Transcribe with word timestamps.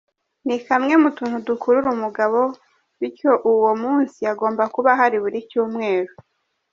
Ni 0.45 0.57
kamwe 0.67 0.93
mu 1.03 1.09
tuntu 1.17 1.37
dukurura 1.47 1.89
umugabo, 1.97 2.39
bityo 2.99 3.31
uwo 3.51 3.71
munsi 3.83 4.19
agomba 4.31 4.63
kuba 4.73 4.89
ahari 4.95 5.17
buri 5.23 5.39
cyumweru. 5.49 6.13